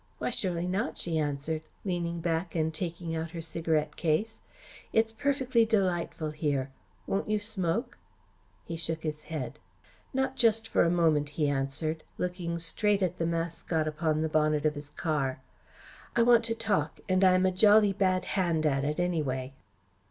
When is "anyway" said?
18.99-19.53